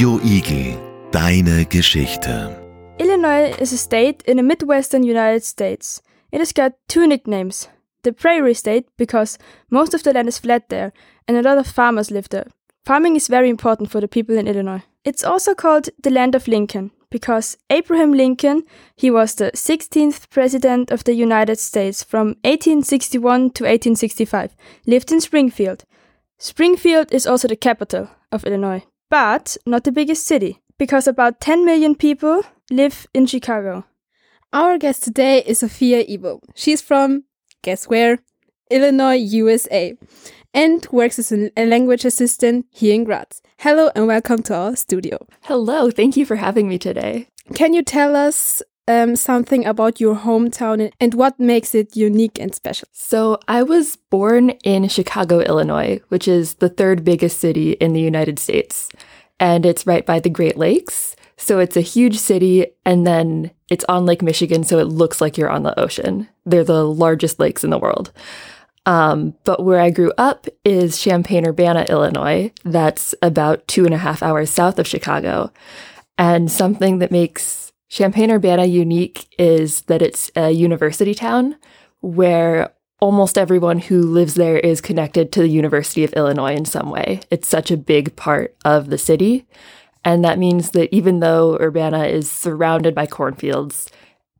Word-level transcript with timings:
Radio 0.00 0.80
deine 1.12 1.66
Geschichte. 1.66 2.56
Illinois 2.98 3.54
is 3.60 3.70
a 3.70 3.76
state 3.76 4.22
in 4.22 4.38
the 4.38 4.42
Midwestern 4.42 5.02
United 5.02 5.44
States. 5.44 6.00
It 6.32 6.38
has 6.38 6.54
got 6.54 6.72
two 6.88 7.06
nicknames. 7.06 7.68
The 8.02 8.14
Prairie 8.14 8.54
State 8.54 8.86
because 8.96 9.38
most 9.70 9.92
of 9.92 10.02
the 10.02 10.14
land 10.14 10.28
is 10.28 10.38
flat 10.38 10.70
there 10.70 10.94
and 11.28 11.36
a 11.36 11.42
lot 11.42 11.58
of 11.58 11.66
farmers 11.66 12.10
live 12.10 12.30
there. 12.30 12.46
Farming 12.86 13.14
is 13.14 13.28
very 13.28 13.50
important 13.50 13.90
for 13.90 14.00
the 14.00 14.08
people 14.08 14.38
in 14.38 14.48
Illinois. 14.48 14.82
It's 15.04 15.22
also 15.22 15.54
called 15.54 15.90
the 16.02 16.10
land 16.10 16.34
of 16.34 16.48
Lincoln 16.48 16.92
because 17.10 17.58
Abraham 17.68 18.14
Lincoln, 18.14 18.62
he 18.96 19.10
was 19.10 19.34
the 19.34 19.50
16th 19.54 20.30
president 20.30 20.90
of 20.90 21.04
the 21.04 21.12
United 21.12 21.58
States 21.58 22.02
from 22.02 22.28
1861 22.44 23.50
to 23.50 23.64
1865, 23.64 24.56
lived 24.86 25.12
in 25.12 25.20
Springfield. 25.20 25.84
Springfield 26.38 27.12
is 27.12 27.26
also 27.26 27.48
the 27.48 27.54
capital 27.54 28.08
of 28.32 28.44
Illinois, 28.44 28.82
but 29.10 29.56
not 29.66 29.84
the 29.84 29.92
biggest 29.92 30.26
city 30.26 30.60
because 30.78 31.06
about 31.06 31.40
10 31.40 31.64
million 31.64 31.94
people 31.94 32.42
live 32.70 33.06
in 33.12 33.26
Chicago. 33.26 33.84
Our 34.52 34.78
guest 34.78 35.02
today 35.02 35.42
is 35.42 35.58
Sophia 35.58 36.04
Ivo. 36.08 36.40
She's 36.54 36.80
from, 36.80 37.24
guess 37.62 37.88
where? 37.88 38.20
Illinois, 38.70 39.16
USA, 39.16 39.94
and 40.54 40.86
works 40.90 41.18
as 41.18 41.32
a 41.32 41.66
language 41.66 42.04
assistant 42.04 42.66
here 42.70 42.94
in 42.94 43.04
Graz. 43.04 43.42
Hello 43.58 43.90
and 43.94 44.06
welcome 44.06 44.42
to 44.44 44.54
our 44.54 44.76
studio. 44.76 45.26
Hello, 45.42 45.90
thank 45.90 46.16
you 46.16 46.24
for 46.24 46.36
having 46.36 46.68
me 46.68 46.78
today. 46.78 47.28
Can 47.54 47.74
you 47.74 47.82
tell 47.82 48.14
us 48.14 48.62
um, 48.90 49.14
something 49.14 49.64
about 49.64 50.00
your 50.00 50.16
hometown 50.16 50.90
and 50.98 51.14
what 51.14 51.38
makes 51.38 51.74
it 51.74 51.96
unique 51.96 52.38
and 52.40 52.54
special? 52.54 52.88
So, 52.92 53.38
I 53.46 53.62
was 53.62 53.96
born 53.96 54.50
in 54.64 54.88
Chicago, 54.88 55.40
Illinois, 55.40 56.00
which 56.08 56.26
is 56.26 56.54
the 56.54 56.68
third 56.68 57.04
biggest 57.04 57.38
city 57.38 57.72
in 57.72 57.92
the 57.92 58.00
United 58.00 58.38
States. 58.38 58.88
And 59.38 59.64
it's 59.64 59.86
right 59.86 60.04
by 60.04 60.18
the 60.18 60.28
Great 60.28 60.56
Lakes. 60.56 61.14
So, 61.36 61.60
it's 61.60 61.76
a 61.76 61.92
huge 61.94 62.18
city, 62.18 62.66
and 62.84 63.06
then 63.06 63.52
it's 63.68 63.84
on 63.88 64.06
Lake 64.06 64.22
Michigan, 64.22 64.64
so 64.64 64.78
it 64.78 64.88
looks 64.88 65.20
like 65.20 65.38
you're 65.38 65.50
on 65.50 65.62
the 65.62 65.78
ocean. 65.78 66.28
They're 66.44 66.64
the 66.64 66.84
largest 66.84 67.38
lakes 67.38 67.62
in 67.62 67.70
the 67.70 67.78
world. 67.78 68.12
Um, 68.86 69.34
but 69.44 69.64
where 69.64 69.80
I 69.80 69.90
grew 69.90 70.12
up 70.18 70.46
is 70.64 71.00
Champaign 71.00 71.46
Urbana, 71.46 71.86
Illinois. 71.88 72.50
That's 72.64 73.14
about 73.22 73.68
two 73.68 73.84
and 73.84 73.94
a 73.94 73.98
half 73.98 74.22
hours 74.22 74.50
south 74.50 74.78
of 74.78 74.86
Chicago. 74.86 75.52
And 76.18 76.50
something 76.50 76.98
that 76.98 77.12
makes 77.12 77.69
Champaign 77.90 78.30
Urbana 78.30 78.64
unique 78.64 79.26
is 79.38 79.82
that 79.82 80.00
it's 80.00 80.30
a 80.34 80.50
university 80.50 81.14
town 81.14 81.56
where 82.00 82.72
almost 83.00 83.36
everyone 83.36 83.78
who 83.78 84.00
lives 84.00 84.34
there 84.34 84.58
is 84.58 84.80
connected 84.80 85.32
to 85.32 85.40
the 85.40 85.48
University 85.48 86.04
of 86.04 86.12
Illinois 86.14 86.54
in 86.54 86.64
some 86.64 86.90
way. 86.90 87.20
It's 87.30 87.48
such 87.48 87.70
a 87.70 87.76
big 87.76 88.16
part 88.16 88.56
of 88.64 88.88
the 88.88 88.98
city. 88.98 89.46
And 90.02 90.24
that 90.24 90.38
means 90.38 90.70
that 90.70 90.94
even 90.94 91.20
though 91.20 91.58
Urbana 91.60 92.04
is 92.04 92.30
surrounded 92.30 92.94
by 92.94 93.06
cornfields, 93.06 93.90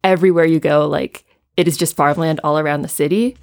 everywhere 0.03 0.47
you 0.47 0.61
go, 0.61 0.87
like 0.89 1.27
it 1.59 1.69
is 1.69 1.77
just 1.77 1.97
farmland 1.97 2.41
all 2.43 2.59
around 2.59 2.81
the 2.81 2.89
city 2.89 3.37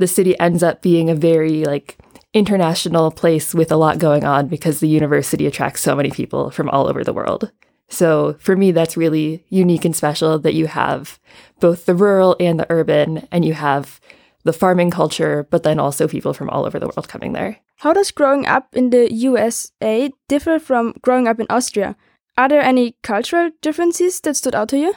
the 0.00 0.08
city 0.08 0.38
ends 0.40 0.62
up 0.62 0.80
being 0.82 1.10
a 1.10 1.14
very 1.14 1.64
like 1.64 1.98
international 2.32 3.10
place 3.10 3.54
with 3.54 3.70
a 3.70 3.76
lot 3.76 3.98
going 3.98 4.24
on 4.24 4.48
because 4.48 4.80
the 4.80 4.88
university 4.88 5.46
attracts 5.46 5.82
so 5.82 5.94
many 5.94 6.10
people 6.10 6.50
from 6.50 6.70
all 6.70 6.88
over 6.88 7.04
the 7.04 7.12
world. 7.12 7.52
So 7.90 8.36
for 8.38 8.56
me, 8.56 8.72
that's 8.72 8.96
really 8.96 9.44
unique 9.48 9.84
and 9.84 9.94
special 9.94 10.38
that 10.38 10.54
you 10.54 10.68
have 10.68 11.18
both 11.58 11.84
the 11.84 11.94
rural 11.94 12.36
and 12.40 12.58
the 12.58 12.66
urban, 12.70 13.28
and 13.30 13.44
you 13.44 13.52
have 13.52 14.00
the 14.44 14.52
farming 14.52 14.90
culture, 14.90 15.46
but 15.50 15.64
then 15.64 15.78
also 15.78 16.08
people 16.08 16.32
from 16.32 16.48
all 16.48 16.64
over 16.64 16.78
the 16.78 16.86
world 16.86 17.08
coming 17.08 17.32
there. 17.32 17.58
How 17.76 17.92
does 17.92 18.10
growing 18.10 18.46
up 18.46 18.74
in 18.74 18.90
the 18.90 19.12
USA 19.12 20.10
differ 20.28 20.58
from 20.58 20.94
growing 21.02 21.28
up 21.28 21.40
in 21.40 21.46
Austria? 21.50 21.96
Are 22.38 22.48
there 22.48 22.62
any 22.62 22.96
cultural 23.02 23.50
differences 23.60 24.20
that 24.20 24.36
stood 24.36 24.54
out 24.54 24.68
to 24.70 24.78
you? 24.78 24.94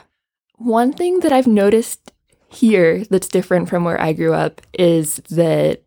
One 0.56 0.92
thing 0.92 1.20
that 1.20 1.32
I've 1.32 1.46
noticed 1.46 2.12
here 2.48 3.04
that's 3.10 3.28
different 3.28 3.68
from 3.68 3.84
where 3.84 4.00
I 4.00 4.12
grew 4.12 4.32
up 4.32 4.62
is 4.72 5.16
that 5.30 5.82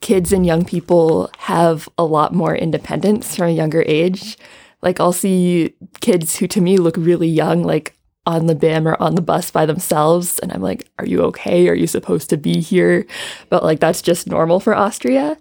kids 0.00 0.32
and 0.32 0.44
young 0.44 0.64
people 0.64 1.30
have 1.38 1.88
a 1.96 2.04
lot 2.04 2.34
more 2.34 2.54
independence 2.54 3.36
from 3.36 3.46
a 3.46 3.52
younger 3.52 3.84
age. 3.86 4.36
Like 4.86 5.00
I'll 5.00 5.12
see 5.12 5.74
kids 6.00 6.36
who 6.36 6.46
to 6.46 6.60
me 6.60 6.76
look 6.76 6.94
really 6.96 7.26
young, 7.26 7.64
like 7.64 7.98
on 8.24 8.46
the 8.46 8.54
Bim 8.54 8.86
or 8.86 8.94
on 9.02 9.16
the 9.16 9.20
bus 9.20 9.50
by 9.50 9.66
themselves. 9.66 10.38
And 10.38 10.52
I'm 10.52 10.62
like, 10.62 10.88
are 11.00 11.06
you 11.06 11.22
okay? 11.22 11.68
Are 11.68 11.74
you 11.74 11.88
supposed 11.88 12.30
to 12.30 12.36
be 12.36 12.60
here? 12.60 13.04
But 13.50 13.64
like, 13.64 13.80
that's 13.80 14.00
just 14.00 14.28
normal 14.28 14.60
for 14.60 14.76
Austria. 14.76 15.38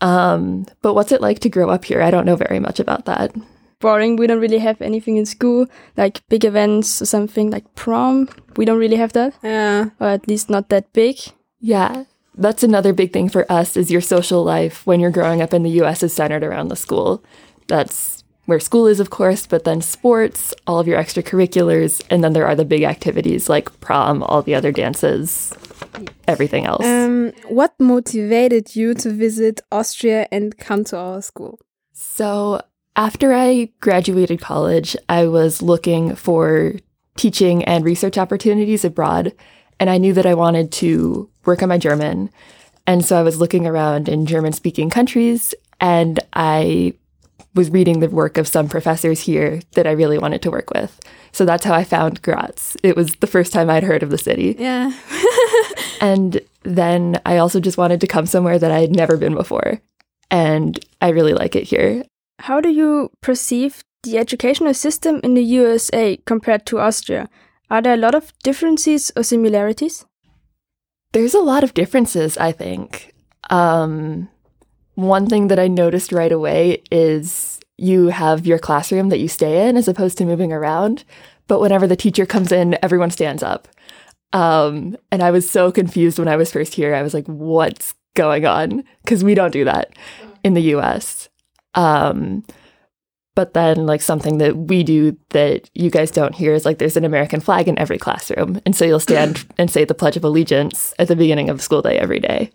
Um, 0.00 0.66
but 0.82 0.94
what's 0.94 1.12
it 1.12 1.20
like 1.20 1.38
to 1.40 1.48
grow 1.48 1.70
up 1.70 1.84
here? 1.84 2.02
I 2.02 2.10
don't 2.10 2.26
know 2.26 2.34
very 2.34 2.58
much 2.58 2.80
about 2.80 3.04
that 3.04 3.32
boring. 3.78 4.16
We 4.16 4.26
don't 4.26 4.40
really 4.40 4.58
have 4.58 4.82
anything 4.82 5.18
in 5.18 5.26
school, 5.26 5.68
like 5.96 6.26
big 6.28 6.44
events 6.44 7.00
or 7.00 7.06
something 7.06 7.52
like 7.52 7.76
prom. 7.76 8.28
We 8.56 8.64
don't 8.64 8.80
really 8.80 8.96
have 8.96 9.12
that. 9.12 9.34
Yeah. 9.40 9.90
Or 10.00 10.08
at 10.08 10.26
least 10.26 10.50
not 10.50 10.68
that 10.70 10.92
big. 10.92 11.18
Yeah. 11.60 12.06
That's 12.34 12.64
another 12.64 12.92
big 12.92 13.12
thing 13.12 13.28
for 13.28 13.46
us 13.52 13.76
is 13.76 13.92
your 13.92 14.00
social 14.00 14.42
life 14.42 14.84
when 14.84 14.98
you're 14.98 15.12
growing 15.12 15.42
up 15.42 15.54
in 15.54 15.62
the 15.62 15.78
US 15.82 16.02
is 16.02 16.12
centered 16.12 16.42
around 16.42 16.70
the 16.70 16.76
school. 16.76 17.22
That's 17.68 18.23
where 18.46 18.60
school 18.60 18.86
is, 18.86 19.00
of 19.00 19.10
course, 19.10 19.46
but 19.46 19.64
then 19.64 19.80
sports, 19.80 20.54
all 20.66 20.78
of 20.78 20.86
your 20.86 20.98
extracurriculars, 20.98 22.02
and 22.10 22.22
then 22.22 22.32
there 22.32 22.46
are 22.46 22.54
the 22.54 22.64
big 22.64 22.82
activities 22.82 23.48
like 23.48 23.80
prom, 23.80 24.22
all 24.22 24.42
the 24.42 24.54
other 24.54 24.72
dances, 24.72 25.54
everything 26.28 26.64
else. 26.66 26.84
Um, 26.84 27.32
what 27.48 27.74
motivated 27.78 28.76
you 28.76 28.94
to 28.94 29.10
visit 29.10 29.60
Austria 29.72 30.28
and 30.30 30.56
come 30.58 30.84
to 30.84 30.96
our 30.98 31.22
school? 31.22 31.58
So 31.92 32.60
after 32.96 33.32
I 33.32 33.70
graduated 33.80 34.40
college, 34.40 34.96
I 35.08 35.26
was 35.26 35.62
looking 35.62 36.14
for 36.14 36.74
teaching 37.16 37.64
and 37.64 37.84
research 37.84 38.18
opportunities 38.18 38.84
abroad, 38.84 39.32
and 39.80 39.88
I 39.88 39.98
knew 39.98 40.12
that 40.12 40.26
I 40.26 40.34
wanted 40.34 40.70
to 40.72 41.30
work 41.44 41.62
on 41.62 41.68
my 41.68 41.78
German. 41.78 42.30
And 42.86 43.04
so 43.04 43.18
I 43.18 43.22
was 43.22 43.38
looking 43.38 43.66
around 43.66 44.08
in 44.08 44.26
German 44.26 44.52
speaking 44.52 44.90
countries, 44.90 45.54
and 45.80 46.20
I 46.34 46.94
was 47.54 47.70
reading 47.70 48.00
the 48.00 48.08
work 48.08 48.36
of 48.36 48.48
some 48.48 48.68
professors 48.68 49.20
here 49.20 49.60
that 49.74 49.86
I 49.86 49.92
really 49.92 50.18
wanted 50.18 50.42
to 50.42 50.50
work 50.50 50.70
with. 50.70 50.98
So 51.32 51.44
that's 51.44 51.64
how 51.64 51.74
I 51.74 51.84
found 51.84 52.22
Graz. 52.22 52.76
It 52.82 52.96
was 52.96 53.14
the 53.16 53.26
first 53.26 53.52
time 53.52 53.70
I'd 53.70 53.84
heard 53.84 54.02
of 54.02 54.10
the 54.10 54.18
city. 54.18 54.56
Yeah. 54.58 54.92
and 56.00 56.40
then 56.62 57.20
I 57.24 57.38
also 57.38 57.60
just 57.60 57.78
wanted 57.78 58.00
to 58.00 58.06
come 58.06 58.26
somewhere 58.26 58.58
that 58.58 58.70
I 58.70 58.80
had 58.80 58.94
never 58.94 59.16
been 59.16 59.34
before. 59.34 59.80
And 60.30 60.78
I 61.00 61.10
really 61.10 61.34
like 61.34 61.54
it 61.54 61.64
here. 61.64 62.04
How 62.40 62.60
do 62.60 62.70
you 62.70 63.10
perceive 63.20 63.82
the 64.02 64.18
educational 64.18 64.74
system 64.74 65.20
in 65.22 65.34
the 65.34 65.44
USA 65.44 66.16
compared 66.26 66.66
to 66.66 66.80
Austria? 66.80 67.28
Are 67.70 67.80
there 67.80 67.94
a 67.94 67.98
lot 67.98 68.14
of 68.14 68.32
differences 68.42 69.12
or 69.16 69.22
similarities? 69.22 70.04
There's 71.12 71.34
a 71.34 71.40
lot 71.40 71.64
of 71.64 71.74
differences, 71.74 72.36
I 72.36 72.52
think. 72.52 73.14
Um, 73.50 74.28
one 74.94 75.28
thing 75.28 75.48
that 75.48 75.58
I 75.58 75.68
noticed 75.68 76.12
right 76.12 76.32
away 76.32 76.82
is 76.90 77.60
you 77.76 78.08
have 78.08 78.46
your 78.46 78.58
classroom 78.58 79.08
that 79.08 79.18
you 79.18 79.28
stay 79.28 79.68
in 79.68 79.76
as 79.76 79.88
opposed 79.88 80.18
to 80.18 80.24
moving 80.24 80.52
around. 80.52 81.04
But 81.46 81.60
whenever 81.60 81.86
the 81.86 81.96
teacher 81.96 82.26
comes 82.26 82.52
in, 82.52 82.78
everyone 82.82 83.10
stands 83.10 83.42
up. 83.42 83.68
Um, 84.32 84.96
and 85.12 85.22
I 85.22 85.30
was 85.30 85.48
so 85.48 85.70
confused 85.70 86.18
when 86.18 86.28
I 86.28 86.36
was 86.36 86.52
first 86.52 86.74
here. 86.74 86.94
I 86.94 87.02
was 87.02 87.14
like, 87.14 87.26
what's 87.26 87.94
going 88.14 88.46
on? 88.46 88.84
Because 89.02 89.22
we 89.22 89.34
don't 89.34 89.52
do 89.52 89.64
that 89.64 89.92
in 90.42 90.54
the 90.54 90.74
US. 90.74 91.28
Um, 91.74 92.44
but 93.34 93.52
then, 93.52 93.84
like, 93.86 94.00
something 94.00 94.38
that 94.38 94.56
we 94.56 94.84
do 94.84 95.16
that 95.30 95.68
you 95.74 95.90
guys 95.90 96.12
don't 96.12 96.36
here 96.36 96.54
is 96.54 96.64
like 96.64 96.78
there's 96.78 96.96
an 96.96 97.04
American 97.04 97.40
flag 97.40 97.66
in 97.66 97.78
every 97.78 97.98
classroom. 97.98 98.60
And 98.64 98.76
so 98.76 98.84
you'll 98.84 99.00
stand 99.00 99.44
and 99.58 99.70
say 99.70 99.84
the 99.84 99.94
Pledge 99.94 100.16
of 100.16 100.24
Allegiance 100.24 100.94
at 100.98 101.08
the 101.08 101.16
beginning 101.16 101.50
of 101.50 101.60
school 101.60 101.82
day 101.82 101.98
every 101.98 102.20
day. 102.20 102.52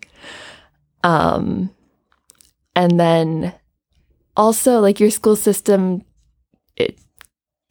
Um, 1.04 1.70
and 2.80 2.98
then 2.98 3.52
also, 4.34 4.80
like, 4.80 4.98
your 5.00 5.10
school 5.10 5.36
system, 5.36 6.02
it, 6.76 6.98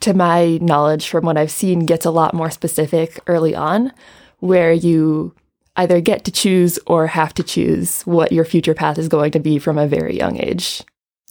to 0.01 0.13
my 0.13 0.59
knowledge, 0.61 1.09
from 1.09 1.25
what 1.25 1.35
I've 1.35 1.49
seen, 1.49 1.87
gets 1.87 2.05
a 2.05 2.11
lot 2.11 2.35
more 2.35 2.51
specific 2.51 3.19
early 3.25 3.55
on, 3.55 3.91
where 4.37 4.71
you 4.71 5.33
either 5.75 5.99
get 5.99 6.25
to 6.25 6.31
choose 6.31 6.77
or 6.85 7.07
have 7.07 7.33
to 7.33 7.43
choose 7.43 8.03
what 8.03 8.31
your 8.31 8.45
future 8.45 8.75
path 8.75 8.99
is 8.99 9.07
going 9.07 9.31
to 9.31 9.39
be 9.39 9.57
from 9.57 9.79
a 9.79 9.87
very 9.87 10.15
young 10.15 10.37
age 10.37 10.83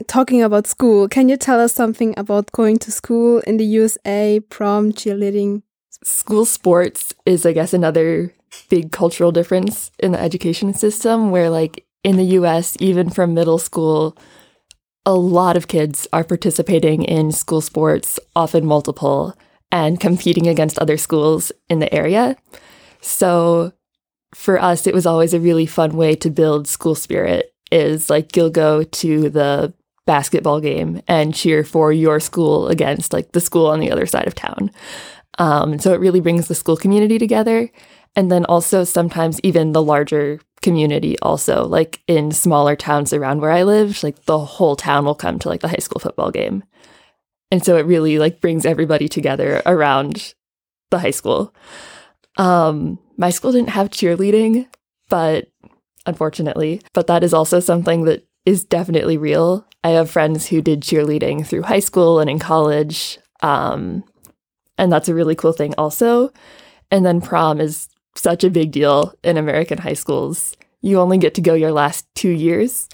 talking 0.07 0.43
about 0.43 0.67
school, 0.67 1.09
can 1.09 1.29
you 1.29 1.37
tell 1.37 1.61
us 1.61 1.75
something 1.75 2.15
about 2.17 2.53
going 2.53 2.79
to 2.79 2.93
school 2.93 3.41
in 3.41 3.57
the 3.57 3.65
USA, 3.65 4.41
prom, 4.49 4.93
cheerleading? 4.93 5.63
School 6.05 6.45
sports 6.45 7.15
is, 7.27 7.45
I 7.45 7.53
guess, 7.53 7.73
another 7.73 8.33
big 8.69 8.93
cultural 8.93 9.33
difference 9.33 9.91
in 9.99 10.13
the 10.13 10.21
education 10.21 10.73
system 10.75 11.31
where, 11.31 11.51
like, 11.51 11.85
in 12.05 12.17
the 12.17 12.37
US, 12.39 12.77
even 12.81 13.11
from 13.11 13.35
middle 13.35 13.59
school, 13.59 14.17
a 15.05 15.15
lot 15.15 15.57
of 15.57 15.69
kids 15.69 16.07
are 16.13 16.25
participating 16.25 17.03
in 17.03 17.33
school 17.33 17.61
sports, 17.61 18.21
often 18.37 18.67
multiple, 18.67 19.35
and 19.73 20.01
competing 20.01 20.47
against 20.47 20.79
other 20.79 20.97
schools 20.97 21.53
in 21.69 21.79
the 21.79 21.93
area. 21.93 22.37
So 23.01 23.73
for 24.35 24.61
us, 24.61 24.87
it 24.87 24.95
was 24.95 25.07
always 25.07 25.35
a 25.35 25.41
really 25.41 25.67
fun 25.67 25.97
way 25.97 26.15
to 26.17 26.31
build 26.31 26.69
school 26.69 26.95
spirit 26.95 27.55
is 27.71 28.09
like 28.09 28.37
you'll 28.37 28.51
go 28.51 28.83
to 28.83 29.31
the 29.31 29.73
basketball 30.07 30.61
game 30.61 31.03
and 31.07 31.35
cheer 31.35 31.65
for 31.65 31.93
your 31.93 32.19
school 32.19 32.69
against 32.69 33.13
like 33.13 33.33
the 33.33 33.41
school 33.41 33.67
on 33.67 33.81
the 33.81 33.91
other 33.91 34.07
side 34.07 34.27
of 34.27 34.35
town. 34.35 34.71
Um, 35.39 35.79
so 35.79 35.93
it 35.93 36.01
really 36.01 36.21
brings 36.21 36.49
the 36.49 36.55
school 36.55 36.77
community 36.77 37.19
together. 37.19 37.71
And 38.17 38.33
then 38.33 38.45
also 38.47 38.85
sometimes 38.85 39.39
even 39.43 39.73
the 39.73 39.83
larger 39.83 40.41
community 40.63 41.19
also 41.21 41.67
like 41.67 42.01
in 42.07 42.33
smaller 42.33 42.77
towns 42.77 43.13
around 43.13 43.41
where 43.41 43.51
I 43.51 43.63
live, 43.63 44.03
like 44.03 44.25
the 44.25 44.39
whole 44.39 44.77
town 44.77 45.05
will 45.05 45.15
come 45.15 45.39
to 45.41 45.49
like 45.49 45.61
the 45.61 45.69
high 45.69 45.77
school 45.81 46.01
football 46.01 46.31
game. 46.31 46.65
And 47.51 47.65
so 47.65 47.77
it 47.77 47.87
really 47.87 48.19
like 48.19 48.41
brings 48.41 48.67
everybody 48.67 49.09
together 49.09 49.63
around 49.65 50.35
the 50.91 50.99
high 50.99 51.13
school. 51.13 51.55
Um, 52.37 52.99
my 53.17 53.31
school 53.31 53.53
didn't 53.53 53.71
have 53.71 53.91
cheerleading, 53.91 54.67
but 55.09 55.49
unfortunately, 56.07 56.83
but 56.93 57.07
that 57.07 57.25
is 57.25 57.35
also 57.35 57.61
something 57.61 58.05
that 58.05 58.27
is 58.45 58.65
definitely 58.65 59.17
real. 59.17 59.67
I 59.85 59.91
have 59.91 60.11
friends 60.11 60.47
who 60.47 60.61
did 60.61 60.83
cheerleading 60.83 61.47
through 61.47 61.63
high 61.63 61.81
school 61.81 62.21
and 62.21 62.31
in 62.31 62.39
college. 62.39 63.19
Um, 63.41 64.05
and 64.77 64.93
that's 64.93 65.09
a 65.09 65.15
really 65.15 65.35
cool 65.35 65.53
thing 65.53 65.75
also. 65.77 66.33
And 66.91 67.05
then 67.05 67.21
prom 67.21 67.61
is 67.61 67.89
such 68.19 68.45
a 68.45 68.51
big 68.51 68.73
deal 68.73 69.15
in 69.23 69.37
American 69.37 69.79
high 69.79 69.95
schools. 69.95 70.57
You 70.81 71.01
only 71.01 71.19
get 71.19 71.35
to 71.35 71.41
go 71.41 71.55
your 71.55 71.73
last 71.73 72.07
two 72.15 72.31
years. 72.31 72.89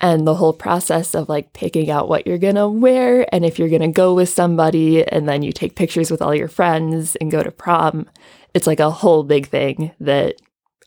And 0.00 0.26
the 0.26 0.36
whole 0.36 0.52
process 0.52 1.12
of 1.14 1.28
like 1.28 1.52
picking 1.52 1.90
out 1.90 2.08
what 2.08 2.24
you're 2.24 2.38
gonna 2.38 2.68
wear 2.68 3.26
and 3.34 3.44
if 3.44 3.58
you're 3.58 3.68
gonna 3.68 3.90
go 3.90 4.14
with 4.14 4.28
somebody, 4.28 5.04
and 5.04 5.28
then 5.28 5.42
you 5.42 5.52
take 5.52 5.74
pictures 5.74 6.08
with 6.08 6.22
all 6.22 6.34
your 6.34 6.46
friends 6.46 7.16
and 7.16 7.32
go 7.32 7.42
to 7.42 7.50
prom, 7.50 8.08
it's 8.54 8.66
like 8.66 8.78
a 8.78 8.90
whole 8.90 9.24
big 9.24 9.48
thing 9.48 9.90
that 9.98 10.36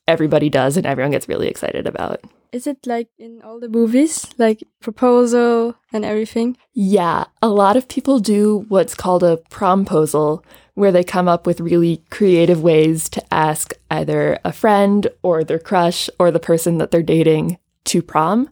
everybody 0.08 0.50
does 0.50 0.78
and 0.78 0.86
everyone 0.86 1.12
gets 1.12 1.28
really 1.28 1.50
excited 1.50 1.88
about. 1.88 2.22
Is 2.52 2.68
it 2.68 2.86
like 2.86 3.08
in 3.18 3.42
all 3.44 3.60
the 3.60 3.70
movies, 3.70 4.28
like 4.38 4.64
proposal 4.82 5.76
and 5.94 6.04
everything? 6.04 6.58
Yeah, 6.74 7.26
a 7.42 7.48
lot 7.48 7.78
of 7.78 7.88
people 7.88 8.20
do 8.20 8.66
what's 8.68 8.96
called 8.96 9.24
a 9.24 9.38
promposal, 9.50 10.44
where 10.82 10.92
they 10.92 11.04
come 11.04 11.28
up 11.28 11.46
with 11.46 11.62
really 11.62 12.04
creative 12.10 12.64
ways 12.64 13.08
to 13.08 13.24
ask 13.32 13.72
either 13.92 14.40
a 14.44 14.52
friend 14.52 15.08
or 15.22 15.44
their 15.44 15.60
crush 15.60 16.10
or 16.18 16.32
the 16.32 16.40
person 16.40 16.80
that 16.80 16.90
they're 16.90 17.04
dating 17.04 17.56
to 17.86 18.02
prom. 18.02 18.50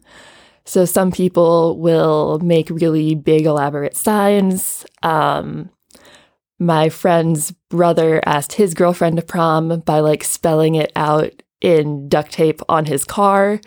So 0.64 0.84
some 0.84 1.10
people 1.10 1.76
will 1.80 2.38
make 2.38 2.70
really 2.70 3.16
big, 3.16 3.46
elaborate 3.46 3.96
signs. 3.96 4.86
Um, 5.02 5.70
my 6.60 6.88
friend's 6.88 7.50
brother 7.68 8.22
asked 8.24 8.52
his 8.52 8.74
girlfriend 8.74 9.16
to 9.16 9.22
prom 9.22 9.80
by 9.80 9.98
like 9.98 10.22
spelling 10.22 10.76
it 10.76 10.92
out 10.94 11.32
in 11.60 12.08
duct 12.08 12.30
tape 12.30 12.60
on 12.68 12.84
his 12.84 13.04
car. 13.04 13.60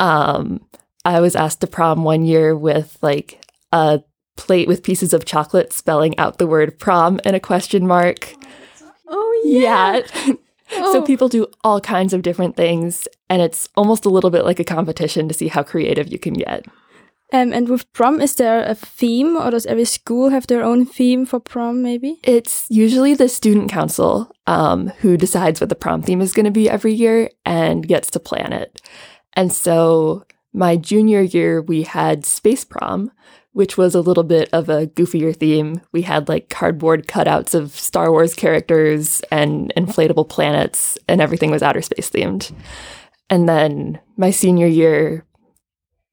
Um, 0.00 0.60
I 1.04 1.20
was 1.20 1.36
asked 1.36 1.60
to 1.60 1.68
prom 1.68 2.02
one 2.02 2.24
year 2.24 2.56
with 2.56 2.98
like 3.00 3.40
a 3.70 4.02
plate 4.36 4.68
with 4.68 4.82
pieces 4.82 5.12
of 5.12 5.24
chocolate 5.24 5.72
spelling 5.72 6.18
out 6.18 6.38
the 6.38 6.46
word 6.46 6.78
prom 6.78 7.20
and 7.24 7.34
a 7.36 7.40
question 7.40 7.86
mark. 7.86 8.32
Oh 9.08 9.42
yeah. 9.44 10.00
Yeah. 10.26 10.34
so 10.70 10.98
Oh. 10.98 11.02
people 11.02 11.28
do 11.28 11.46
all 11.62 11.80
kinds 11.80 12.12
of 12.12 12.22
different 12.22 12.56
things, 12.56 13.06
and 13.30 13.40
it's 13.40 13.68
almost 13.76 14.04
a 14.04 14.08
little 14.10 14.30
bit 14.30 14.44
like 14.44 14.58
a 14.60 14.64
competition 14.64 15.28
to 15.28 15.34
see 15.34 15.48
how 15.48 15.62
creative 15.62 16.10
you 16.12 16.18
can 16.18 16.34
get. 16.34 16.66
Um, 17.32 17.52
and 17.52 17.68
with 17.68 17.92
prom, 17.92 18.20
is 18.20 18.34
there 18.36 18.62
a 18.64 18.74
theme, 18.74 19.36
or 19.36 19.50
does 19.50 19.66
every 19.66 19.84
school 19.84 20.30
have 20.30 20.46
their 20.46 20.62
own 20.62 20.86
theme 20.86 21.26
for 21.26 21.40
prom? 21.40 21.82
Maybe. 21.82 22.18
It's 22.22 22.66
usually 22.70 23.14
the 23.14 23.28
student 23.28 23.68
council 23.70 24.30
um, 24.46 24.88
who 25.00 25.16
decides 25.16 25.60
what 25.60 25.68
the 25.68 25.74
prom 25.74 26.02
theme 26.02 26.20
is 26.20 26.32
going 26.32 26.44
to 26.44 26.52
be 26.52 26.70
every 26.70 26.92
year 26.92 27.30
and 27.44 27.86
gets 27.86 28.10
to 28.12 28.20
plan 28.20 28.52
it. 28.52 28.80
And 29.34 29.52
so 29.52 30.24
my 30.52 30.76
junior 30.76 31.20
year, 31.20 31.60
we 31.60 31.82
had 31.82 32.24
space 32.24 32.64
prom, 32.64 33.10
which 33.56 33.78
was 33.78 33.94
a 33.94 34.02
little 34.02 34.22
bit 34.22 34.50
of 34.52 34.68
a 34.68 34.86
goofier 34.86 35.34
theme. 35.34 35.80
We 35.90 36.02
had 36.02 36.28
like 36.28 36.50
cardboard 36.50 37.06
cutouts 37.06 37.54
of 37.54 37.70
Star 37.70 38.12
Wars 38.12 38.34
characters 38.34 39.22
and 39.30 39.72
inflatable 39.74 40.28
planets, 40.28 40.98
and 41.08 41.22
everything 41.22 41.50
was 41.50 41.62
outer 41.62 41.80
space 41.80 42.10
themed. 42.10 42.52
And 43.30 43.48
then 43.48 43.98
my 44.18 44.30
senior 44.30 44.66
year, 44.66 45.24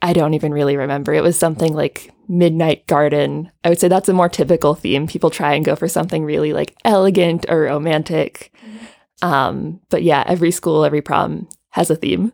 I 0.01 0.13
don't 0.13 0.36
even 0.36 0.54
really 0.54 0.78
remember. 0.78 1.13
It 1.13 1.22
was 1.22 1.38
something 1.38 1.74
like 1.74 2.13
Midnight 2.30 2.88
Garden. 2.88 3.51
I 3.66 3.68
would 3.68 3.80
say 3.80 3.89
that's 3.89 4.07
a 4.07 4.13
more 4.13 4.30
typical 4.30 4.74
theme. 4.74 5.06
People 5.06 5.30
try 5.30 5.54
and 5.54 5.66
go 5.66 5.75
for 5.75 5.89
something 5.89 6.24
really 6.24 6.54
like 6.54 6.74
elegant 6.86 7.46
or 7.50 7.63
romantic. 7.63 8.54
Um, 9.22 9.81
but 9.89 10.01
yeah, 10.01 10.24
every 10.28 10.51
school, 10.51 10.86
every 10.86 11.01
prom 11.01 11.50
has 11.72 11.89
a 11.89 11.98
theme. 11.98 12.31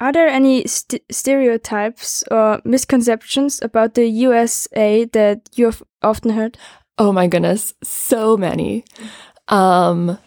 Are 0.00 0.12
there 0.12 0.28
any 0.28 0.66
st- 0.66 1.02
stereotypes 1.10 2.24
or 2.30 2.60
misconceptions 2.64 3.60
about 3.62 3.94
the 3.94 4.06
USA 4.06 5.04
that 5.06 5.48
you 5.54 5.66
have 5.66 5.82
often 6.02 6.32
heard? 6.32 6.58
Oh 6.98 7.12
my 7.12 7.26
goodness, 7.26 7.74
so 7.82 8.36
many. 8.36 8.84
Um, 9.48 10.18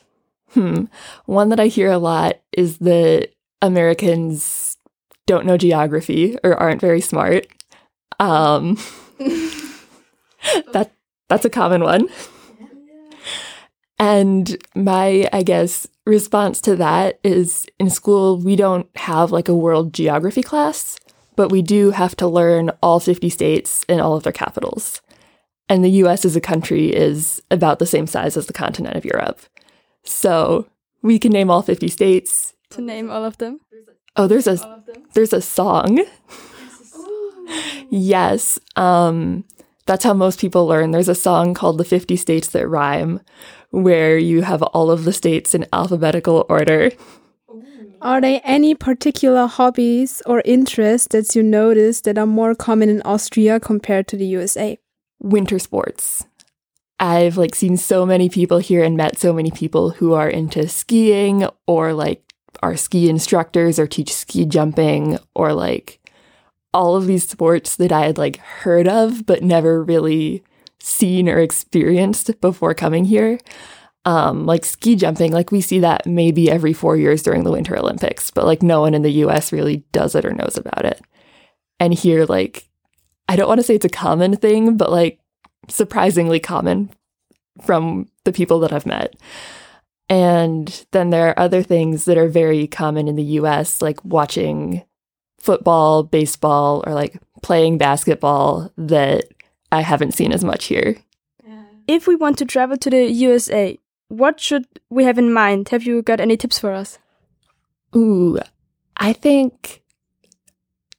hmm. 0.51 0.85
One 1.25 1.49
that 1.49 1.59
I 1.59 1.67
hear 1.67 1.91
a 1.91 1.97
lot 1.97 2.39
is 2.51 2.77
that 2.79 3.29
Americans 3.61 4.77
don't 5.25 5.45
know 5.45 5.57
geography 5.57 6.37
or 6.43 6.55
aren't 6.55 6.81
very 6.81 7.01
smart. 7.01 7.47
Um, 8.19 8.77
that 10.71 10.91
that's 11.27 11.45
a 11.45 11.49
common 11.49 11.83
one. 11.83 12.07
And 13.99 14.57
my, 14.75 15.27
I 15.33 15.43
guess, 15.43 15.87
response 16.07 16.61
to 16.61 16.75
that 16.77 17.19
is 17.23 17.67
in 17.79 17.89
school, 17.89 18.39
we 18.39 18.55
don't 18.55 18.89
have 18.95 19.31
like 19.31 19.49
a 19.49 19.55
world 19.55 19.93
geography 19.93 20.41
class, 20.41 20.97
but 21.35 21.51
we 21.51 21.61
do 21.61 21.91
have 21.91 22.15
to 22.17 22.27
learn 22.27 22.71
all 22.81 22.99
50 22.99 23.29
states 23.29 23.85
and 23.89 24.01
all 24.01 24.15
of 24.15 24.23
their 24.23 24.31
capitals. 24.33 25.01
And 25.69 25.83
the 25.83 25.91
US 26.03 26.23
as 26.23 26.35
a 26.35 26.41
country 26.41 26.93
is 26.93 27.41
about 27.51 27.79
the 27.79 27.85
same 27.85 28.07
size 28.07 28.37
as 28.37 28.47
the 28.47 28.53
continent 28.53 28.95
of 28.95 29.05
Europe. 29.05 29.41
So 30.03 30.67
we 31.01 31.19
can 31.19 31.31
name 31.31 31.51
all 31.51 31.61
50 31.61 31.89
states. 31.89 32.53
To 32.71 32.81
name 32.81 33.11
all 33.11 33.25
of 33.25 33.37
them. 33.37 33.59
Oh, 34.15 34.27
there's 34.27 34.47
a 34.47 34.83
there's 35.13 35.33
a 35.33 35.41
song. 35.41 36.03
yes. 37.89 38.57
Um 38.75 39.43
that's 39.87 40.03
how 40.03 40.13
most 40.13 40.39
people 40.39 40.67
learn. 40.67 40.91
There's 40.91 41.09
a 41.09 41.15
song 41.15 41.53
called 41.53 41.77
The 41.77 41.85
50 41.85 42.15
States 42.15 42.49
That 42.49 42.67
Rhyme 42.67 43.21
where 43.71 44.17
you 44.17 44.43
have 44.43 44.61
all 44.61 44.91
of 44.91 45.03
the 45.03 45.13
states 45.13 45.53
in 45.53 45.65
alphabetical 45.73 46.45
order. 46.47 46.91
Are 48.01 48.21
there 48.21 48.41
any 48.43 48.75
particular 48.75 49.47
hobbies 49.47 50.21
or 50.25 50.41
interests 50.45 51.07
that 51.09 51.35
you 51.35 51.41
notice 51.41 52.01
that 52.01 52.17
are 52.17 52.27
more 52.27 52.53
common 52.53 52.89
in 52.89 53.01
Austria 53.01 53.59
compared 53.59 54.07
to 54.09 54.17
the 54.17 54.25
USA? 54.27 54.77
winter 55.19 55.59
sports. 55.59 56.25
I've 56.99 57.37
like 57.37 57.55
seen 57.55 57.77
so 57.77 58.05
many 58.05 58.29
people 58.29 58.57
here 58.57 58.83
and 58.83 58.97
met 58.97 59.19
so 59.19 59.33
many 59.33 59.51
people 59.51 59.91
who 59.91 60.13
are 60.13 60.29
into 60.29 60.67
skiing 60.67 61.47
or 61.67 61.93
like 61.93 62.23
are 62.63 62.75
ski 62.75 63.07
instructors 63.09 63.77
or 63.77 63.85
teach 63.85 64.13
ski 64.13 64.45
jumping 64.45 65.19
or 65.35 65.53
like 65.53 65.99
all 66.77 66.95
of 66.95 67.07
these 67.07 67.27
sports 67.27 67.75
that 67.77 67.91
I 67.91 68.05
had 68.05 68.19
like 68.19 68.37
heard 68.37 68.87
of 68.87 69.25
but 69.25 69.41
never 69.41 69.83
really 69.83 70.43
seen 70.79 71.27
or 71.27 71.39
experienced 71.39 72.39
before 72.39 72.75
coming 72.75 73.03
here. 73.03 73.39
Um, 74.05 74.45
like 74.45 74.63
ski 74.63 74.95
jumping, 74.95 75.33
like 75.33 75.51
we 75.51 75.59
see 75.59 75.79
that 75.79 76.05
maybe 76.05 76.49
every 76.51 76.73
four 76.73 76.95
years 76.95 77.23
during 77.23 77.43
the 77.43 77.51
Winter 77.51 77.77
Olympics, 77.77 78.29
but 78.29 78.45
like 78.45 78.61
no 78.61 78.79
one 78.79 78.93
in 78.93 79.01
the 79.01 79.11
US 79.25 79.51
really 79.51 79.83
does 79.91 80.13
it 80.13 80.23
or 80.23 80.33
knows 80.33 80.55
about 80.55 80.85
it. 80.85 81.01
And 81.79 81.93
here, 81.93 82.25
like, 82.25 82.69
I 83.27 83.35
don't 83.35 83.47
want 83.47 83.59
to 83.59 83.63
say 83.63 83.75
it's 83.75 83.83
a 83.83 83.89
common 83.89 84.37
thing, 84.37 84.77
but 84.77 84.91
like 84.91 85.19
surprisingly 85.67 86.39
common 86.39 86.91
from 87.65 88.07
the 88.23 88.31
people 88.31 88.59
that 88.59 88.71
I've 88.71 88.85
met. 88.85 89.15
And 90.09 90.85
then 90.91 91.09
there 91.09 91.29
are 91.29 91.39
other 91.39 91.63
things 91.63 92.05
that 92.05 92.17
are 92.17 92.29
very 92.29 92.67
common 92.67 93.07
in 93.07 93.15
the 93.15 93.23
US, 93.23 93.81
like 93.81 94.03
watching 94.05 94.83
football, 95.39 96.03
baseball, 96.03 96.83
or 96.85 96.93
like 96.93 97.19
playing 97.41 97.77
basketball 97.77 98.71
that 98.77 99.25
I 99.71 99.81
haven't 99.81 100.13
seen 100.13 100.31
as 100.31 100.43
much 100.43 100.65
here. 100.65 100.97
If 101.87 102.05
we 102.05 102.15
want 102.15 102.37
to 102.39 102.45
travel 102.45 102.75
to 102.77 102.89
the 102.89 103.09
USA, 103.09 103.79
what 104.09 104.39
should 104.39 104.65
we 104.89 105.05
have 105.05 105.17
in 105.17 105.31
mind? 105.31 105.69
Have 105.69 105.83
you 105.83 106.01
got 106.01 106.19
any 106.19 106.35
tips 106.35 106.59
for 106.59 106.73
us? 106.73 106.99
Ooh, 107.95 108.39
I 108.97 109.13
think 109.13 109.83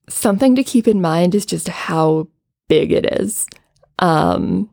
something 0.09 0.57
to 0.57 0.65
keep 0.65 0.89
in 0.89 1.01
mind 1.01 1.35
is 1.35 1.45
just 1.45 1.69
how 1.69 2.29
big 2.69 2.93
it 2.93 3.05
is. 3.21 3.47
Um, 3.99 4.71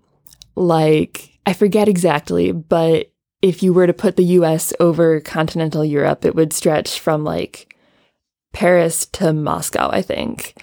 like, 0.55 1.37
I 1.45 1.53
forget 1.53 1.89
exactly, 1.89 2.51
but 2.51 3.11
if 3.41 3.61
you 3.61 3.73
were 3.73 3.87
to 3.87 3.93
put 3.93 4.15
the 4.15 4.23
US 4.39 4.73
over 4.79 5.19
continental 5.19 5.83
Europe, 5.83 6.25
it 6.25 6.35
would 6.35 6.53
stretch 6.53 6.99
from 6.99 7.23
like 7.23 7.74
Paris 8.55 9.05
to 9.07 9.33
Moscow, 9.33 9.89
I 9.91 10.01
think. 10.01 10.55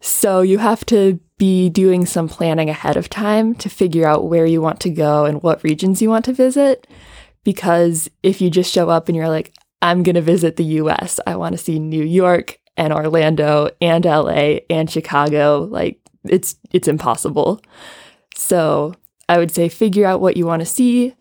So 0.00 0.42
you 0.42 0.58
have 0.58 0.84
to 0.86 1.20
be 1.38 1.70
doing 1.70 2.04
some 2.04 2.28
planning 2.28 2.68
ahead 2.68 2.96
of 2.96 3.08
time 3.08 3.54
to 3.54 3.68
figure 3.68 4.06
out 4.06 4.28
where 4.28 4.46
you 4.46 4.60
want 4.60 4.80
to 4.80 4.90
go 4.90 5.24
and 5.24 5.42
what 5.42 5.62
regions 5.62 6.02
you 6.02 6.10
want 6.10 6.24
to 6.24 6.32
visit. 6.32 6.88
Because 7.44 8.10
if 8.24 8.40
you 8.40 8.50
just 8.50 8.72
show 8.72 8.90
up 8.90 9.08
and 9.08 9.16
you're 9.16 9.28
like, 9.28 9.54
I'm 9.80 10.02
going 10.02 10.16
to 10.16 10.20
visit 10.20 10.56
the 10.56 10.64
US, 10.82 11.20
I 11.24 11.36
want 11.36 11.52
to 11.52 11.58
see 11.58 11.78
New 11.78 12.02
York 12.02 12.58
and 12.76 12.92
Orlando 12.92 13.70
and 13.80 14.04
LA 14.04 14.58
and 14.68 14.90
Chicago, 14.90 15.68
like 15.70 16.00
it's 16.24 16.56
it's 16.72 16.88
impossible. 16.88 17.60
So 18.34 18.94
I 19.28 19.38
would 19.38 19.52
say 19.52 19.68
figure 19.68 20.04
out 20.04 20.20
what 20.20 20.36
you 20.36 20.46
want 20.46 20.60
to 20.60 20.66
see, 20.66 21.14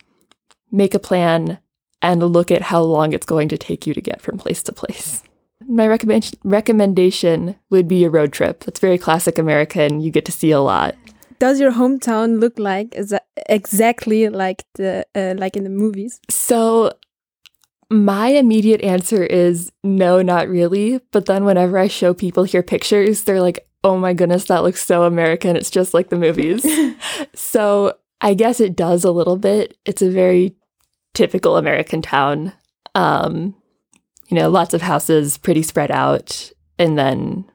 make 0.71 0.95
a 0.95 0.99
plan, 0.99 1.59
and 2.01 2.23
look 2.23 2.49
at 2.49 2.63
how 2.63 2.81
long 2.81 3.13
it's 3.13 3.27
going 3.27 3.47
to 3.49 3.59
take 3.59 3.85
you 3.85 3.93
to 3.93 4.01
get 4.01 4.21
from 4.21 4.39
place 4.39 4.63
to 4.63 4.73
place. 4.73 5.21
My 5.67 5.87
recommend- 5.87 6.35
recommendation 6.43 7.55
would 7.69 7.87
be 7.87 8.03
a 8.03 8.09
road 8.09 8.33
trip. 8.33 8.63
That's 8.63 8.79
very 8.79 8.97
classic 8.97 9.37
American. 9.37 9.99
You 9.99 10.11
get 10.11 10.25
to 10.25 10.31
see 10.31 10.51
a 10.51 10.61
lot. 10.61 10.95
Does 11.39 11.59
your 11.59 11.71
hometown 11.71 12.39
look 12.39 12.57
like 12.57 12.91
exa- 12.91 13.19
exactly 13.49 14.29
like 14.29 14.63
the 14.75 15.05
uh, 15.15 15.33
like 15.37 15.57
in 15.57 15.63
the 15.63 15.69
movies? 15.69 16.19
So 16.29 16.93
my 17.89 18.27
immediate 18.29 18.81
answer 18.81 19.23
is 19.23 19.71
no, 19.83 20.21
not 20.21 20.47
really. 20.47 21.01
But 21.11 21.25
then 21.25 21.45
whenever 21.45 21.77
I 21.77 21.87
show 21.87 22.13
people 22.13 22.43
here 22.43 22.63
pictures, 22.63 23.23
they're 23.23 23.41
like, 23.41 23.67
oh 23.83 23.97
my 23.97 24.13
goodness, 24.13 24.45
that 24.45 24.63
looks 24.63 24.83
so 24.83 25.03
American. 25.03 25.55
It's 25.55 25.69
just 25.69 25.93
like 25.93 26.09
the 26.09 26.15
movies. 26.15 26.65
so 27.35 27.93
I 28.21 28.33
guess 28.33 28.59
it 28.59 28.75
does 28.75 29.03
a 29.03 29.11
little 29.11 29.37
bit. 29.37 29.77
It's 29.85 30.01
a 30.01 30.09
very 30.09 30.55
typical 31.13 31.57
American 31.57 32.01
town. 32.01 32.53
Um, 32.95 33.55
you 34.27 34.35
know, 34.35 34.49
lots 34.49 34.73
of 34.73 34.81
houses, 34.81 35.37
pretty 35.37 35.61
spread 35.61 35.91
out, 35.91 36.51
and 36.77 36.97
then 36.97 37.45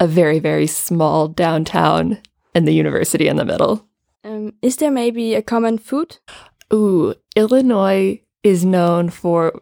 a 0.00 0.06
very, 0.06 0.38
very 0.38 0.66
small 0.66 1.28
downtown 1.28 2.18
and 2.54 2.66
the 2.66 2.74
university 2.74 3.28
in 3.28 3.36
the 3.36 3.44
middle. 3.44 3.86
Um, 4.24 4.54
is 4.62 4.76
there 4.76 4.90
maybe 4.90 5.34
a 5.34 5.42
common 5.42 5.78
food? 5.78 6.18
Ooh, 6.72 7.14
Illinois 7.36 8.20
is 8.42 8.64
known 8.64 9.10
for, 9.10 9.60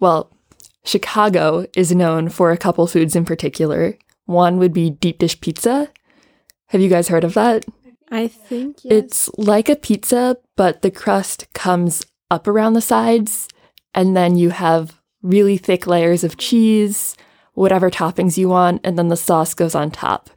well, 0.00 0.32
Chicago 0.84 1.66
is 1.76 1.94
known 1.94 2.28
for 2.28 2.52
a 2.52 2.56
couple 2.56 2.86
foods 2.86 3.16
in 3.16 3.24
particular. 3.24 3.98
One 4.26 4.58
would 4.58 4.72
be 4.72 4.90
deep 4.90 5.18
dish 5.18 5.40
pizza. 5.40 5.90
Have 6.68 6.80
you 6.80 6.88
guys 6.88 7.08
heard 7.08 7.24
of 7.24 7.34
that? 7.34 7.64
I 8.10 8.28
think 8.28 8.84
yes. 8.84 8.92
It's 8.92 9.30
like 9.36 9.68
a 9.68 9.76
pizza, 9.76 10.36
but 10.56 10.82
the 10.82 10.90
crust 10.90 11.52
comes 11.52 12.04
up 12.30 12.46
around 12.46 12.74
the 12.74 12.80
sides, 12.80 13.48
and 13.94 14.16
then 14.16 14.36
you 14.36 14.50
have 14.50 15.00
really 15.26 15.56
thick 15.56 15.86
layers 15.86 16.24
of 16.24 16.36
cheese, 16.36 17.16
whatever 17.54 17.90
toppings 17.90 18.38
you 18.38 18.48
want, 18.48 18.80
and 18.84 18.98
then 18.98 19.08
the 19.08 19.16
sauce 19.16 19.54
goes 19.54 19.74
on 19.74 19.90
top. 19.90 20.30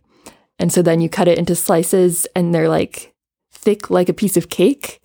And 0.57 0.73
so 0.73 0.81
then 0.81 0.99
you 0.99 1.09
cut 1.09 1.27
it 1.27 1.37
into 1.37 1.55
slices, 1.55 2.27
and 2.35 2.53
they're 2.53 2.69
like 2.69 3.13
thick 3.51 3.89
like 3.89 4.09
a 4.09 4.13
piece 4.13 4.37
of 4.37 4.49
cake. 4.49 5.01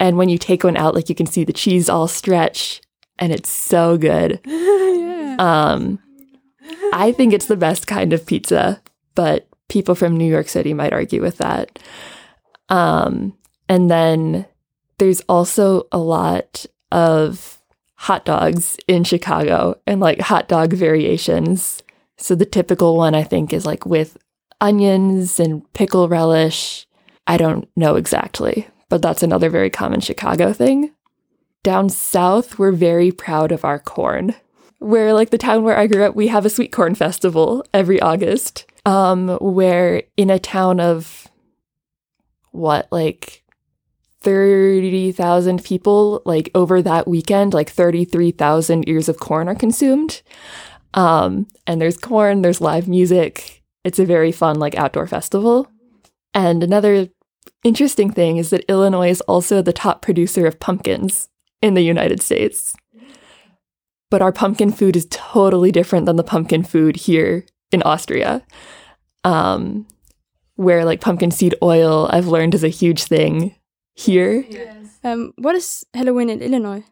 And 0.00 0.16
when 0.16 0.28
you 0.28 0.38
take 0.38 0.64
one 0.64 0.76
out, 0.76 0.94
like 0.94 1.08
you 1.08 1.14
can 1.14 1.26
see 1.26 1.44
the 1.44 1.52
cheese 1.52 1.88
all 1.88 2.08
stretch, 2.08 2.80
and 3.18 3.32
it's 3.32 3.50
so 3.50 3.96
good. 3.98 4.40
yeah. 4.46 5.36
Um, 5.38 5.98
I 6.92 7.12
think 7.12 7.32
it's 7.32 7.46
the 7.46 7.56
best 7.56 7.86
kind 7.86 8.12
of 8.12 8.26
pizza, 8.26 8.80
but 9.14 9.48
people 9.68 9.94
from 9.94 10.16
New 10.16 10.30
York 10.30 10.48
City 10.48 10.74
might 10.74 10.92
argue 10.92 11.20
with 11.20 11.38
that. 11.38 11.78
Um, 12.68 13.36
and 13.68 13.90
then 13.90 14.46
there's 14.98 15.20
also 15.22 15.86
a 15.92 15.98
lot 15.98 16.66
of 16.92 17.60
hot 18.04 18.26
dogs 18.26 18.76
in 18.86 19.02
Chicago 19.02 19.80
and 19.86 19.98
like 19.98 20.20
hot 20.20 20.46
dog 20.46 20.74
variations. 20.74 21.82
So 22.18 22.34
the 22.34 22.44
typical 22.44 22.98
one 22.98 23.14
I 23.14 23.22
think 23.22 23.50
is 23.50 23.64
like 23.64 23.86
with 23.86 24.18
onions 24.60 25.40
and 25.40 25.72
pickle 25.72 26.06
relish. 26.06 26.86
I 27.26 27.38
don't 27.38 27.66
know 27.76 27.96
exactly, 27.96 28.68
but 28.90 29.00
that's 29.00 29.22
another 29.22 29.48
very 29.48 29.70
common 29.70 30.00
Chicago 30.00 30.52
thing. 30.52 30.92
Down 31.62 31.88
south, 31.88 32.58
we're 32.58 32.72
very 32.72 33.10
proud 33.10 33.50
of 33.50 33.64
our 33.64 33.78
corn. 33.78 34.34
Where, 34.80 35.14
like 35.14 35.30
the 35.30 35.38
town 35.38 35.62
where 35.64 35.78
I 35.78 35.86
grew 35.86 36.04
up, 36.04 36.14
we 36.14 36.28
have 36.28 36.44
a 36.44 36.50
sweet 36.50 36.72
corn 36.72 36.94
festival 36.94 37.64
every 37.72 38.02
August. 38.02 38.66
Um, 38.84 39.38
where 39.40 40.02
in 40.18 40.28
a 40.28 40.38
town 40.38 40.78
of 40.78 41.26
what, 42.50 42.86
like 42.92 43.43
30,000 44.24 45.62
people, 45.62 46.22
like 46.24 46.50
over 46.54 46.80
that 46.82 47.06
weekend, 47.06 47.52
like 47.52 47.70
33,000 47.70 48.88
ears 48.88 49.08
of 49.08 49.20
corn 49.20 49.48
are 49.48 49.54
consumed. 49.54 50.22
Um, 50.94 51.46
and 51.66 51.80
there's 51.80 51.98
corn, 51.98 52.42
there's 52.42 52.60
live 52.60 52.88
music. 52.88 53.62
It's 53.84 53.98
a 53.98 54.06
very 54.06 54.32
fun, 54.32 54.58
like, 54.58 54.74
outdoor 54.76 55.06
festival. 55.06 55.68
And 56.32 56.62
another 56.62 57.08
interesting 57.62 58.10
thing 58.10 58.38
is 58.38 58.50
that 58.50 58.64
Illinois 58.68 59.10
is 59.10 59.20
also 59.22 59.60
the 59.60 59.72
top 59.74 60.00
producer 60.00 60.46
of 60.46 60.58
pumpkins 60.58 61.28
in 61.60 61.74
the 61.74 61.82
United 61.82 62.22
States. 62.22 62.74
But 64.10 64.22
our 64.22 64.32
pumpkin 64.32 64.72
food 64.72 64.96
is 64.96 65.06
totally 65.10 65.70
different 65.70 66.06
than 66.06 66.16
the 66.16 66.24
pumpkin 66.24 66.62
food 66.62 66.96
here 66.96 67.44
in 67.72 67.82
Austria. 67.82 68.42
Um, 69.22 69.86
where 70.56 70.84
like 70.84 71.00
pumpkin 71.00 71.30
seed 71.30 71.54
oil, 71.62 72.08
I've 72.10 72.28
learned 72.28 72.54
is 72.54 72.64
a 72.64 72.68
huge 72.68 73.04
thing 73.04 73.54
here. 73.94 74.44
Um, 75.02 75.32
what 75.38 75.54
is 75.54 75.84
Halloween 75.94 76.30
in 76.30 76.42
Illinois? 76.42 76.84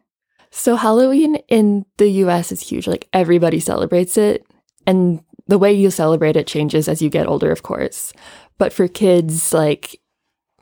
So 0.51 0.75
Halloween 0.75 1.37
in 1.47 1.85
the 1.97 2.09
US 2.23 2.51
is 2.51 2.61
huge. 2.61 2.87
Like 2.87 3.07
everybody 3.11 3.59
celebrates 3.59 4.17
it. 4.17 4.45
And 4.85 5.23
the 5.47 5.57
way 5.57 5.73
you 5.73 5.89
celebrate 5.89 6.35
it 6.35 6.47
changes 6.47 6.87
as 6.87 7.01
you 7.01 7.09
get 7.09 7.27
older, 7.27 7.51
of 7.51 7.63
course. 7.63 8.13
But 8.57 8.71
for 8.71 8.87
kids, 8.87 9.51
like 9.53 9.99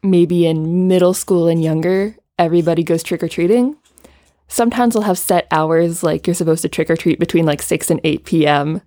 maybe 0.02 0.48
in 0.48 0.88
middle 0.88 1.14
school 1.14 1.48
and 1.48 1.62
younger, 1.62 2.16
everybody 2.40 2.84
goes 2.84 3.04
trick 3.04 3.22
or 3.22 3.28
treating. 3.28 3.78
Sometimes 4.48 4.94
they'll 4.94 5.04
have 5.04 5.20
set 5.20 5.48
hours, 5.52 6.04
like 6.04 6.28
you're 6.28 6.34
supposed 6.34 6.62
to 6.64 6.70
trick 6.70 6.90
or 6.90 6.98
treat 6.98 7.20
between 7.20 7.46
like 7.46 7.62
6 7.62 7.90
and 7.92 8.02
8 8.04 8.26
p.m. 8.26 8.82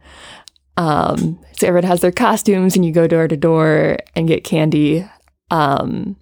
Um, 0.77 1.39
so 1.53 1.67
everyone 1.67 1.89
has 1.89 2.01
their 2.01 2.13
costumes 2.13 2.77
and 2.77 2.85
you 2.85 2.93
go 2.93 3.07
door 3.07 3.29
to 3.29 3.37
door 3.37 3.99
and 4.17 4.29
get 4.29 4.45
candy. 4.45 5.09
Um, 5.51 6.17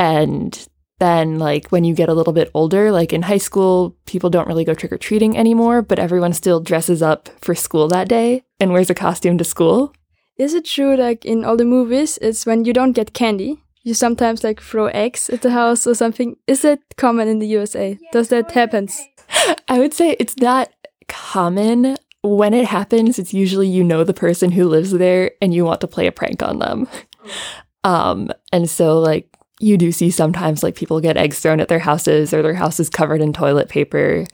and 0.00 0.66
then, 0.98 1.38
like, 1.38 1.68
when 1.68 1.84
you 1.84 1.94
get 1.94 2.08
a 2.08 2.14
little 2.14 2.32
bit 2.32 2.50
older, 2.54 2.90
like 2.90 3.12
in 3.12 3.22
high 3.22 3.38
school, 3.38 3.96
people 4.06 4.30
don't 4.30 4.48
really 4.48 4.64
go 4.64 4.72
trick 4.72 4.92
or 4.92 4.98
treating 4.98 5.36
anymore, 5.36 5.82
but 5.82 5.98
everyone 5.98 6.32
still 6.32 6.58
dresses 6.58 7.02
up 7.02 7.28
for 7.40 7.54
school 7.54 7.86
that 7.88 8.08
day 8.08 8.42
and 8.58 8.72
wears 8.72 8.88
a 8.88 8.94
costume 8.94 9.36
to 9.36 9.44
school. 9.44 9.92
Is 10.38 10.54
it 10.54 10.64
true, 10.64 10.96
like 10.96 11.26
in 11.26 11.44
all 11.44 11.58
the 11.58 11.66
movies, 11.66 12.18
it's 12.22 12.46
when 12.46 12.64
you 12.64 12.72
don't 12.72 12.92
get 12.92 13.12
candy, 13.12 13.62
you 13.82 13.92
sometimes 13.92 14.42
like 14.42 14.62
throw 14.62 14.86
eggs 14.86 15.28
at 15.28 15.42
the 15.42 15.50
house 15.50 15.86
or 15.86 15.94
something? 15.94 16.36
Is 16.46 16.64
it 16.64 16.80
common 16.96 17.28
in 17.28 17.40
the 17.40 17.48
USA? 17.48 17.98
Does 18.10 18.28
that 18.28 18.50
happen? 18.52 18.88
I 19.68 19.78
would 19.78 19.92
say 19.92 20.16
it's 20.18 20.38
not 20.38 20.70
common. 21.08 21.96
When 22.22 22.54
it 22.54 22.66
happens, 22.66 23.18
it's 23.18 23.34
usually 23.34 23.68
you 23.68 23.84
know 23.84 24.02
the 24.02 24.14
person 24.14 24.50
who 24.50 24.66
lives 24.66 24.92
there 24.92 25.32
and 25.42 25.52
you 25.52 25.66
want 25.66 25.82
to 25.82 25.86
play 25.86 26.06
a 26.06 26.12
prank 26.12 26.42
on 26.42 26.58
them. 26.58 26.88
Um, 27.84 28.30
and 28.52 28.68
so 28.68 28.98
like 28.98 29.29
you 29.60 29.76
do 29.76 29.92
see 29.92 30.10
sometimes 30.10 30.62
like 30.62 30.74
people 30.74 31.00
get 31.00 31.18
eggs 31.18 31.38
thrown 31.38 31.60
at 31.60 31.68
their 31.68 31.78
houses 31.78 32.32
or 32.32 32.42
their 32.42 32.54
house 32.54 32.80
is 32.80 32.88
covered 32.88 33.20
in 33.20 33.32
toilet 33.32 33.68
paper 33.68 34.26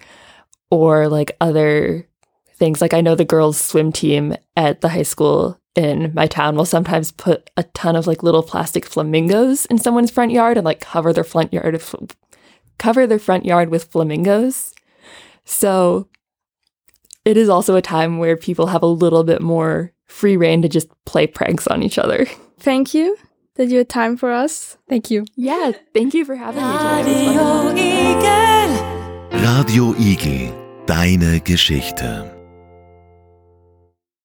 or 0.70 1.08
like 1.08 1.36
other 1.40 2.06
things. 2.54 2.80
Like 2.80 2.94
I 2.94 3.00
know 3.00 3.16
the 3.16 3.24
girls' 3.24 3.60
swim 3.60 3.92
team 3.92 4.36
at 4.56 4.80
the 4.80 4.88
high 4.88 5.02
school 5.02 5.60
in 5.74 6.14
my 6.14 6.26
town 6.26 6.56
will 6.56 6.64
sometimes 6.64 7.12
put 7.12 7.50
a 7.56 7.64
ton 7.64 7.96
of 7.96 8.06
like 8.06 8.22
little 8.22 8.42
plastic 8.42 8.86
flamingos 8.86 9.66
in 9.66 9.78
someone's 9.78 10.10
front 10.10 10.30
yard 10.30 10.56
and 10.56 10.64
like 10.64 10.80
cover 10.80 11.12
their 11.12 11.24
front 11.24 11.52
yard 11.52 11.78
cover 12.78 13.06
their 13.06 13.18
front 13.18 13.44
yard 13.44 13.68
with 13.68 13.84
flamingos. 13.84 14.74
So 15.44 16.08
it 17.24 17.36
is 17.36 17.48
also 17.48 17.74
a 17.74 17.82
time 17.82 18.18
where 18.18 18.36
people 18.36 18.68
have 18.68 18.82
a 18.82 18.86
little 18.86 19.24
bit 19.24 19.42
more 19.42 19.92
free 20.06 20.36
rein 20.36 20.62
to 20.62 20.68
just 20.68 20.88
play 21.04 21.26
pranks 21.26 21.66
on 21.66 21.82
each 21.82 21.98
other. 21.98 22.26
Thank 22.60 22.94
you 22.94 23.18
that 23.56 23.68
you 23.68 23.78
had 23.78 23.88
time 23.88 24.16
for 24.16 24.30
us. 24.30 24.76
Thank 24.88 25.10
you. 25.10 25.24
Yeah, 25.34 25.72
thank 25.94 26.14
you 26.14 26.24
for 26.24 26.36
having 26.36 26.62
me 26.62 26.72
today. 27.02 27.36
Radio 29.32 29.94
Igel, 29.98 30.52
deine 30.86 31.40
Geschichte. 31.40 32.35